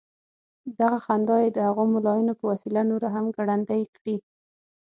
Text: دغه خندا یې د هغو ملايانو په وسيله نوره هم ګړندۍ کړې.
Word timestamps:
دغه 0.79 0.99
خندا 1.05 1.35
یې 1.43 1.49
د 1.53 1.59
هغو 1.67 1.83
ملايانو 1.93 2.33
په 2.39 2.43
وسيله 2.51 2.81
نوره 2.91 3.07
هم 3.15 3.25
ګړندۍ 3.37 3.83
کړې. 3.95 4.15